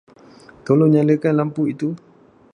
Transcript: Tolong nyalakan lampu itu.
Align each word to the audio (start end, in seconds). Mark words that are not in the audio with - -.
Tolong 0.65 0.89
nyalakan 0.93 1.37
lampu 1.39 1.61
itu. 1.73 1.89